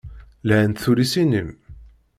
[0.47, 1.49] Lhant tullisin-im.